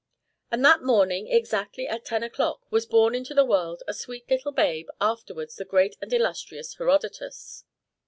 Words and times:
And 0.49 0.65
that 0.65 0.81
morning, 0.81 1.27
exactly 1.27 1.87
at 1.87 2.05
ten 2.05 2.23
o'clock, 2.23 2.65
was 2.71 2.87
born 2.87 3.13
into 3.13 3.35
the 3.35 3.45
world 3.45 3.83
a 3.87 3.93
sweet 3.93 4.27
little 4.31 4.51
babe, 4.51 4.87
afterwards 4.99 5.57
the 5.57 5.63
great 5.63 5.95
and 6.01 6.11
illustrious 6.11 6.73
Herodotus. 6.75 7.65